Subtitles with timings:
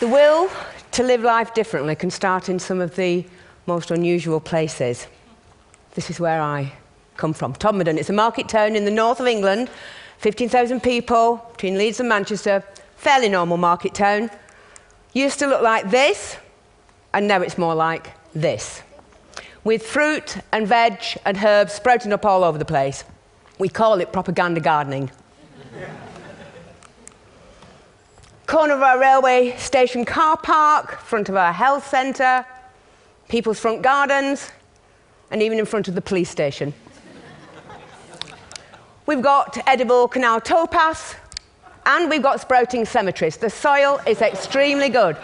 [0.00, 0.48] The will
[0.92, 3.26] to live life differently can start in some of the
[3.66, 5.08] most unusual places.
[5.96, 6.72] This is where I
[7.16, 7.98] come from, Todmorden.
[7.98, 9.68] It's a market town in the north of England,
[10.18, 12.62] 15,000 people between Leeds and Manchester,
[12.94, 14.30] fairly normal market town.
[15.14, 16.36] Used to look like this,
[17.12, 18.82] and now it's more like this.
[19.64, 23.02] With fruit and veg and herbs sprouting up all over the place.
[23.58, 25.10] We call it propaganda gardening.
[28.48, 32.46] Corner of our railway station car park, front of our health centre,
[33.28, 34.50] people's front gardens,
[35.30, 36.72] and even in front of the police station.
[39.04, 41.16] We've got edible canal towpaths,
[41.84, 43.36] and we've got sprouting cemeteries.
[43.36, 45.18] The soil is extremely good.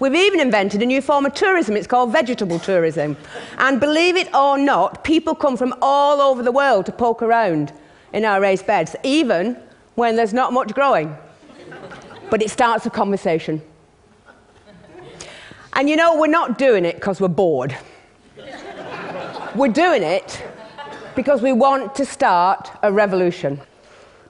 [0.00, 1.76] We've even invented a new form of tourism.
[1.76, 3.16] It's called vegetable tourism.
[3.58, 7.72] And believe it or not, people come from all over the world to poke around
[8.12, 9.56] in our raised beds, even
[9.96, 11.16] when there's not much growing.
[12.30, 13.60] But it starts a conversation.
[15.72, 17.76] And you know, we're not doing it because we're bored.
[19.56, 20.44] we're doing it
[21.16, 23.60] because we want to start a revolution.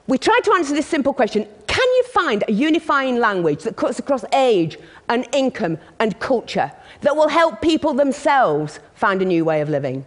[0.07, 3.99] We try to answer this simple question can you find a unifying language that cuts
[3.99, 4.77] across age
[5.09, 6.71] and income and culture
[7.01, 10.05] that will help people themselves find a new way of living?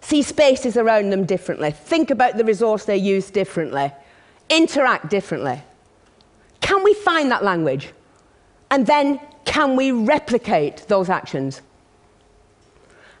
[0.00, 3.90] See spaces around them differently, think about the resource they use differently,
[4.50, 5.62] interact differently.
[6.60, 7.92] Can we find that language?
[8.70, 11.62] And then can we replicate those actions?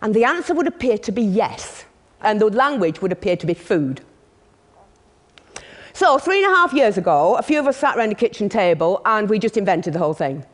[0.02, 1.84] And the answer would appear to be yes.
[2.20, 4.00] And the language would appear to be food.
[5.92, 8.48] So, three and a half years ago, a few of us sat around a kitchen
[8.48, 10.44] table and we just invented the whole thing.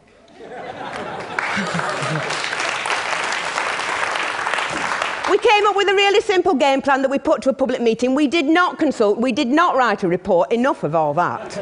[5.31, 7.81] We came up with a really simple game plan that we put to a public
[7.81, 8.15] meeting.
[8.17, 11.57] We did not consult, we did not write a report, enough of all that.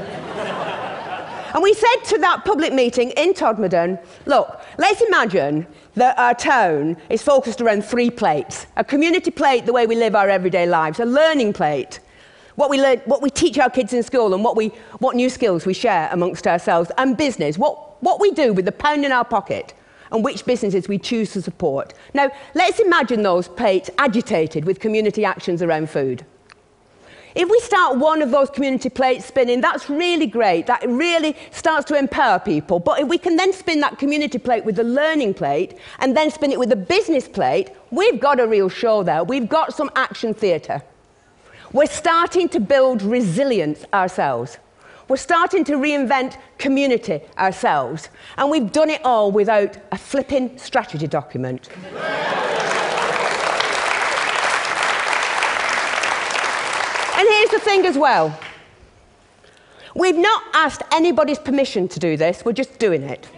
[1.54, 5.66] and we said to that public meeting in Todmorden, look, let's imagine
[5.96, 10.14] that our town is focused around three plates a community plate, the way we live
[10.14, 12.00] our everyday lives, a learning plate,
[12.58, 15.30] what we, learn, what we teach our kids in school and what, we, what new
[15.30, 19.12] skills we share amongst ourselves, and business, what, what we do with the pound in
[19.12, 19.74] our pocket
[20.10, 21.94] and which businesses we choose to support.
[22.14, 26.26] Now, let's imagine those plates agitated with community actions around food.
[27.36, 30.66] If we start one of those community plates spinning, that's really great.
[30.66, 32.80] That really starts to empower people.
[32.80, 36.32] But if we can then spin that community plate with the learning plate and then
[36.32, 39.22] spin it with the business plate, we've got a real show there.
[39.22, 40.82] We've got some action theatre.
[41.72, 44.58] We're starting to build resilience ourselves.
[45.06, 48.08] We're starting to reinvent community ourselves.
[48.36, 51.68] And we've done it all without a flipping strategy document.
[57.16, 58.38] and here's the thing as well.
[59.94, 63.28] We've not asked anybody's permission to do this, we're just doing it.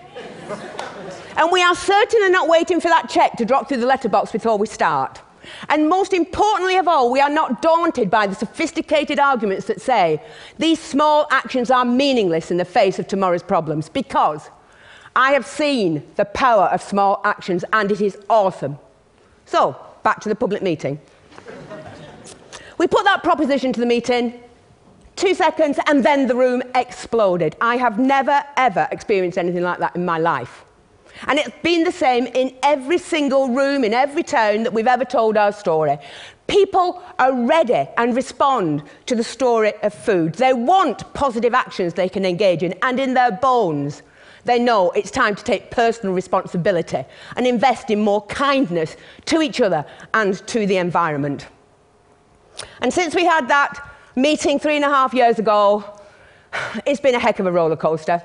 [1.36, 4.56] and we are certainly not waiting for that check to drop through the letterbox before
[4.58, 5.20] we start.
[5.68, 10.22] And most importantly of all, we are not daunted by the sophisticated arguments that say
[10.58, 14.50] these small actions are meaningless in the face of tomorrow's problems because
[15.16, 18.78] I have seen the power of small actions and it is awesome.
[19.46, 21.00] So, back to the public meeting.
[22.78, 24.40] we put that proposition to the meeting,
[25.16, 27.56] two seconds, and then the room exploded.
[27.60, 30.64] I have never, ever experienced anything like that in my life.
[31.26, 35.04] And it's been the same in every single room, in every town that we've ever
[35.04, 35.98] told our story.
[36.46, 40.34] People are ready and respond to the story of food.
[40.34, 44.02] They want positive actions they can engage in, and in their bones,
[44.44, 47.04] they know it's time to take personal responsibility
[47.36, 48.96] and invest in more kindness
[49.26, 49.84] to each other
[50.14, 51.46] and to the environment.
[52.80, 55.84] And since we had that meeting three and a half years ago,
[56.86, 58.22] it's been a heck of a roller coaster.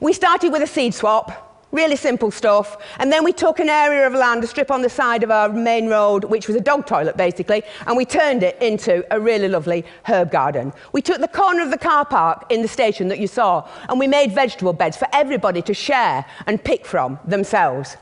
[0.00, 2.78] We started with a seed swap Really simple stuff.
[2.98, 5.50] And then we took an area of land, a strip on the side of our
[5.50, 9.48] main road, which was a dog toilet basically, and we turned it into a really
[9.48, 10.72] lovely herb garden.
[10.92, 13.98] We took the corner of the car park in the station that you saw, and
[13.98, 17.98] we made vegetable beds for everybody to share and pick from themselves.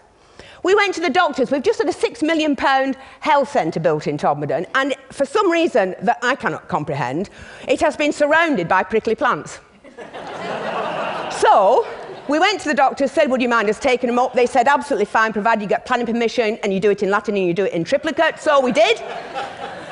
[0.63, 1.51] We went to the doctors.
[1.51, 5.51] We've just had a six million pound health centre built in Todmorden, and for some
[5.51, 7.31] reason that I cannot comprehend,
[7.67, 9.59] it has been surrounded by prickly plants.
[11.41, 11.85] so,
[12.29, 14.33] we went to the doctor, said, Would you mind us taking them up?
[14.33, 17.37] They said, Absolutely fine, provided you get planning permission and you do it in Latin
[17.37, 18.41] and you do it in triplicate.
[18.41, 19.01] So we did.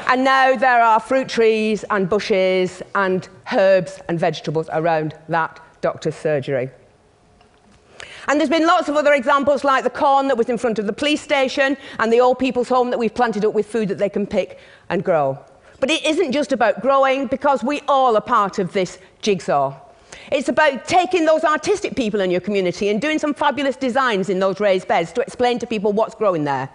[0.08, 6.16] and now there are fruit trees and bushes and herbs and vegetables around that doctor's
[6.16, 6.70] surgery.
[8.26, 10.86] And there's been lots of other examples like the corn that was in front of
[10.86, 13.98] the police station and the old people's home that we've planted up with food that
[13.98, 14.58] they can pick
[14.88, 15.38] and grow.
[15.78, 19.78] But it isn't just about growing because we all are part of this jigsaw.
[20.32, 24.38] It's about taking those artistic people in your community and doing some fabulous designs in
[24.38, 26.68] those raised beds to explain to people what's growing there.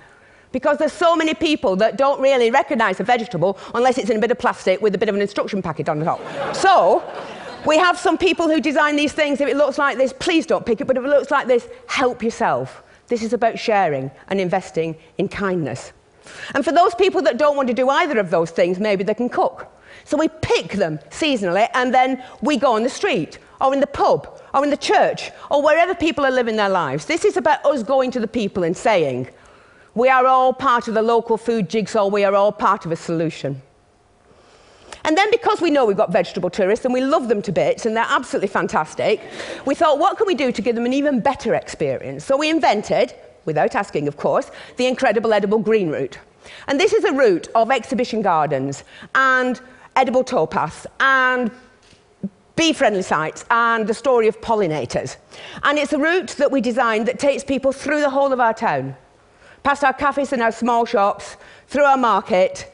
[0.51, 4.19] Because there's so many people that don't really recognize a vegetable unless it's in a
[4.19, 6.55] bit of plastic with a bit of an instruction packet on the top.
[6.55, 7.03] so,
[7.65, 9.41] we have some people who design these things.
[9.41, 10.87] If it looks like this, please don't pick it.
[10.87, 12.83] But if it looks like this, help yourself.
[13.07, 15.91] This is about sharing and investing in kindness.
[16.55, 19.13] And for those people that don't want to do either of those things, maybe they
[19.13, 19.67] can cook.
[20.05, 23.87] So we pick them seasonally and then we go on the street or in the
[23.87, 27.05] pub or in the church or wherever people are living their lives.
[27.05, 29.29] This is about us going to the people and saying,
[29.95, 32.95] we are all part of the local food jigsaw, we are all part of a
[32.95, 33.61] solution.
[35.03, 37.85] And then because we know we've got vegetable tourists and we love them to bits
[37.85, 39.21] and they're absolutely fantastic,
[39.65, 42.25] we thought, what can we do to give them an even better experience?
[42.25, 43.13] So we invented,
[43.45, 46.19] without asking of course, the incredible edible green route.
[46.67, 48.83] And this is a route of exhibition gardens
[49.15, 49.59] and
[49.99, 51.51] edible towpaths and
[52.55, 55.17] bee-friendly sites and the story of pollinators.
[55.63, 58.53] And it's a route that we designed that takes people through the whole of our
[58.53, 58.95] town
[59.63, 61.35] past our cafes and our small shops,
[61.67, 62.73] through our market,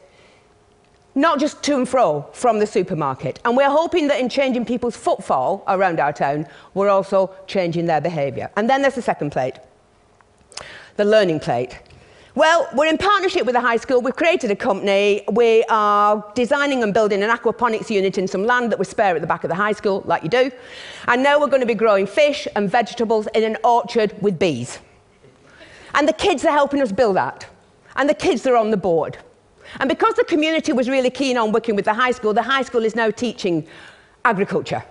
[1.16, 3.40] not just to and fro from the supermarket.
[3.44, 8.00] And we're hoping that in changing people's footfall around our town, we're also changing their
[8.00, 8.50] behaviour.
[8.56, 9.56] And then there's the second plate,
[10.96, 11.80] the learning plate.
[12.36, 14.02] Well, we're in partnership with the high school.
[14.02, 15.24] We've created a company.
[15.32, 19.22] We are designing and building an aquaponics unit in some land that was spare at
[19.22, 20.50] the back of the high school, like you do.
[21.08, 24.80] And now we're going to be growing fish and vegetables in an orchard with bees.
[25.94, 27.46] And the kids are helping us build that.
[27.96, 29.16] And the kids are on the board.
[29.80, 32.64] And because the community was really keen on working with the high school, the high
[32.64, 33.66] school is now teaching
[34.26, 34.84] agriculture.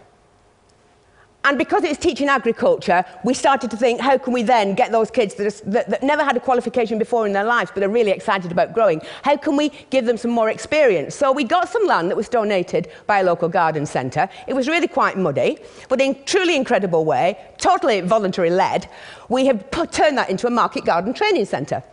[1.46, 5.12] And because it's teaching agriculture, we started to think, how can we then get those
[5.12, 7.90] kids that, are, that, that, never had a qualification before in their lives but are
[7.90, 11.14] really excited about growing, how can we give them some more experience?
[11.14, 14.28] So we got some land that was donated by a local garden centre.
[14.48, 18.90] It was really quite muddy, but in truly incredible way, totally voluntary led,
[19.30, 21.84] we have put, turned that into a market garden training centre.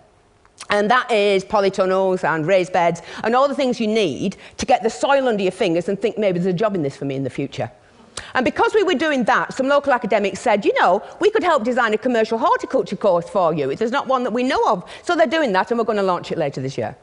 [0.70, 4.82] And that is polytunnels and raised beds and all the things you need to get
[4.82, 7.16] the soil under your fingers and think maybe there's a job in this for me
[7.16, 7.70] in the future.
[8.34, 11.64] And because we were doing that, some local academics said, you know, we could help
[11.64, 13.70] design a commercial horticulture course for you.
[13.70, 14.88] If there's not one that we know of.
[15.02, 16.96] So they're doing that, and we're going to launch it later this year.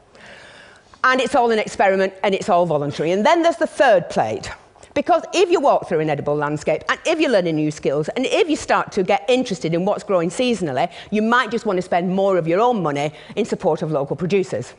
[1.04, 3.12] And it's all an experiment, and it's all voluntary.
[3.12, 4.50] And then there's the third plate.
[4.92, 8.26] Because if you walk through an edible landscape, and if you're learning new skills, and
[8.26, 11.82] if you start to get interested in what's growing seasonally, you might just want to
[11.82, 14.74] spend more of your own money in support of local producers.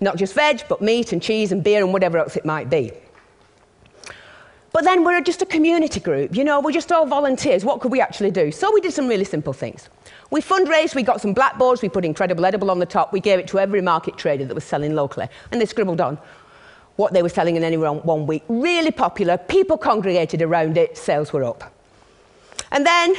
[0.00, 2.92] Not just veg, but meat and cheese and beer and whatever else it might be.
[4.76, 7.64] But then we're just a community group, you know, we're just all volunteers.
[7.64, 8.52] What could we actually do?
[8.52, 9.88] So we did some really simple things.
[10.30, 13.38] We fundraised, we got some blackboards, we put Incredible Edible on the top, we gave
[13.38, 16.18] it to every market trader that was selling locally, and they scribbled on
[16.96, 18.42] what they were selling in any one week.
[18.48, 21.72] Really popular, people congregated around it, sales were up.
[22.70, 23.14] And then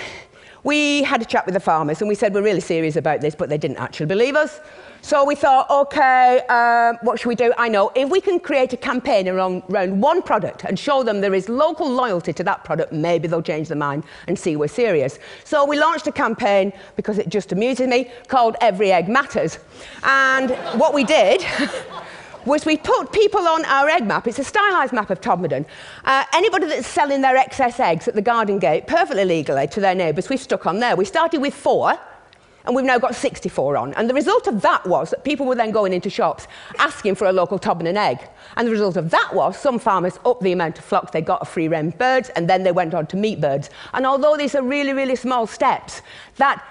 [0.67, 3.33] we had a chat with the farmers and we said, we're really serious about this,
[3.33, 4.59] but they didn't actually believe us.
[5.01, 7.53] So we thought, okay, um, what should we do?
[7.57, 11.21] I know, if we can create a campaign around, around one product and show them
[11.21, 14.67] there is local loyalty to that product, maybe they'll change their mind and see we're
[14.67, 15.19] serious.
[15.45, 19.59] So we launched a campaign, because it just amuses me, called Every Egg Matters.
[20.03, 21.45] And what we did
[22.47, 24.27] was we put people on our egg map.
[24.27, 25.65] It's a stylised map of Todmorden.
[26.05, 29.93] Uh, anybody that's selling their excess eggs at the garden gate perfectly legally to their
[29.93, 30.95] neighbours, we've stuck on there.
[30.95, 31.99] We started with four,
[32.65, 33.93] and we've now got 64 on.
[33.93, 36.47] And the result of that was that people were then going into shops
[36.79, 38.19] asking for a local Todmorden egg.
[38.55, 41.41] And the result of that was some farmers upped the amount of flocks they got
[41.41, 43.69] of free range birds, and then they went on to meat birds.
[43.93, 46.01] And although these are really, really small steps,
[46.37, 46.63] that,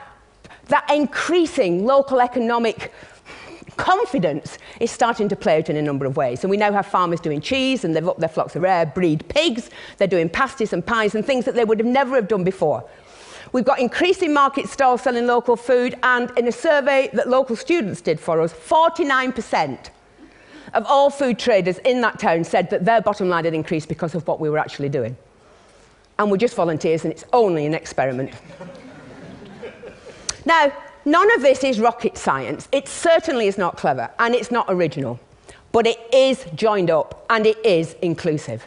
[0.69, 2.93] that increasing local economic
[3.77, 6.45] confidence is starting to play out in a number of ways.
[6.45, 9.27] And we now have farmers doing cheese and they've upped their flocks of rare breed
[9.29, 9.71] pigs.
[9.99, 12.89] They're doing pasties and pies and things that they would have never have done before.
[13.53, 18.01] We've got increasing market stalls selling local food, and in a survey that local students
[18.01, 19.91] did for us, 49%
[20.75, 24.15] of all food traders in that town said that their bottom line had increased because
[24.15, 25.17] of what we were actually doing.
[26.19, 28.33] And we're just volunteers, and it's only an experiment.
[30.45, 30.73] now,
[31.07, 32.67] None of this is rocket science.
[32.73, 35.21] It certainly is not clever and it's not original,
[35.71, 38.67] but it is joined up and it is inclusive.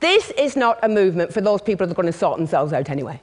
[0.00, 2.88] This is not a movement for those people that are going to sort themselves out
[2.88, 3.20] anyway.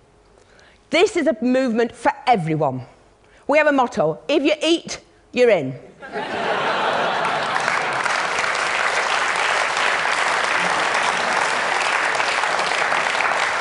[0.91, 2.83] This is a movement for everyone.
[3.47, 5.01] We have a motto if you eat,
[5.33, 5.73] you're in.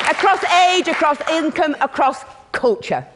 [0.07, 3.07] across age, across income, across culture.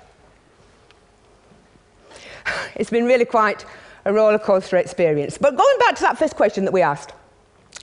[2.75, 3.65] It's been really quite
[4.05, 5.37] a roller coaster experience.
[5.37, 7.13] But going back to that first question that we asked,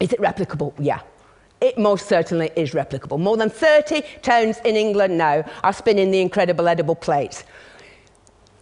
[0.00, 0.72] Is it replicable?
[0.78, 1.00] Yeah.
[1.60, 3.20] It most certainly is replicable.
[3.20, 7.44] More than 30 towns in England now are spinning the incredible edible plates.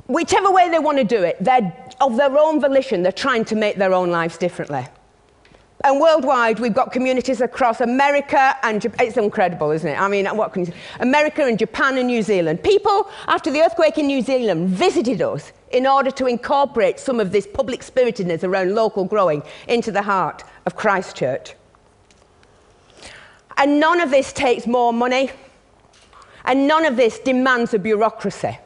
[0.06, 3.54] Whichever way they want to do it, they're of their own volition, they're trying to
[3.54, 4.86] make their own lives differently.
[5.90, 9.08] And worldwide, we've got communities across America and Japan.
[9.08, 10.00] It's incredible, isn't it?
[10.00, 10.78] I mean, what can you say?
[11.00, 12.62] America and Japan and New Zealand.
[12.62, 17.32] People, after the earthquake in New Zealand, visited us in order to incorporate some of
[17.32, 21.56] this public spiritedness around local growing into the heart of Christchurch.
[23.56, 25.32] And none of this takes more money,
[26.44, 28.56] and none of this demands a bureaucracy.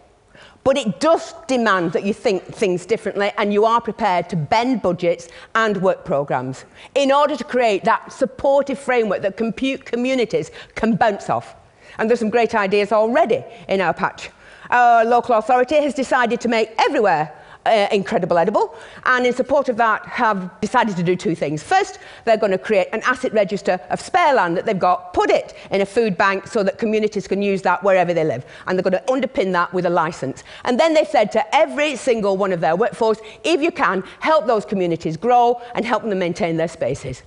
[0.65, 4.81] But it does demand that you think things differently and you are prepared to bend
[4.81, 10.97] budgets and work programmes in order to create that supportive framework that compute communities can
[10.97, 11.55] bounce off.
[11.99, 14.31] And there's some great ideas already in our patch.
[14.71, 17.31] Our local authority has decided to make everywhere
[17.67, 21.63] uh, incredible edible, and in support of that, have decided to do two things.
[21.63, 25.31] First, they're going to create an asset register of spare land that they've got, put
[25.31, 28.79] it in a food bank so that communities can use that wherever they live, and
[28.79, 30.45] they're going to underpin that with a license.
[30.65, 34.47] And then they've said to every single one of their workforce, if you can, help
[34.47, 37.23] those communities grow and help them maintain their spaces.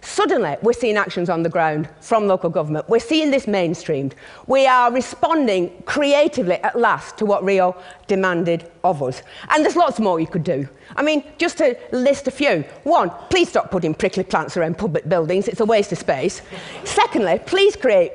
[0.00, 2.88] Suddenly, we're seeing actions on the ground from local government.
[2.88, 4.12] We're seeing this mainstreamed.
[4.46, 7.76] We are responding creatively at last to what Rio
[8.06, 9.22] demanded of us.
[9.50, 10.68] And there's lots more you could do.
[10.96, 12.64] I mean, just to list a few.
[12.84, 16.42] One, please stop putting prickly plants around public buildings, it's a waste of space.
[16.84, 18.12] Secondly, please create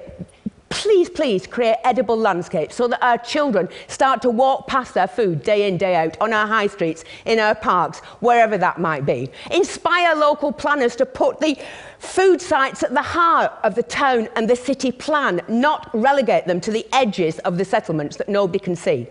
[0.74, 5.44] please, please create edible landscapes so that our children start to walk past their food
[5.44, 9.30] day in, day out on our high streets, in our parks, wherever that might be.
[9.52, 11.56] Inspire local planners to put the
[12.00, 16.60] food sites at the heart of the town and the city plan, not relegate them
[16.60, 19.08] to the edges of the settlements that nobody can see.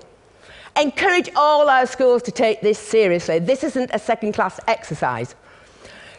[0.76, 3.38] Encourage all our schools to take this seriously.
[3.38, 5.36] This isn't a second class exercise.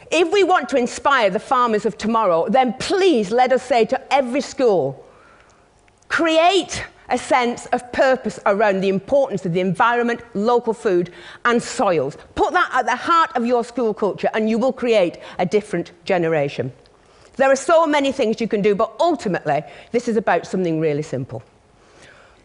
[0.10, 4.14] If we want to inspire the farmers of tomorrow, then please let us say to
[4.14, 5.03] every school,
[6.14, 11.12] Create a sense of purpose around the importance of the environment, local food,
[11.44, 12.20] and soils.
[12.36, 15.92] Put that at the heart of your school culture, and you will create a different
[16.06, 16.72] generation.
[17.38, 21.02] There are so many things you can do, but ultimately, this is about something really
[21.02, 21.42] simple.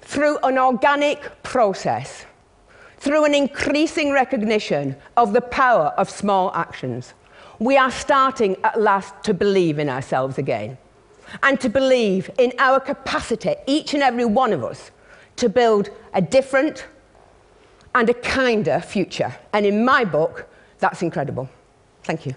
[0.00, 2.24] Through an organic process,
[2.96, 7.12] through an increasing recognition of the power of small actions,
[7.58, 10.78] we are starting at last to believe in ourselves again
[11.42, 14.90] and to believe in our capacity, each and every one of us,
[15.36, 16.86] to build a different
[17.94, 19.34] and a kinder future.
[19.52, 21.48] And in my book, that's incredible.
[22.04, 22.34] Thank you.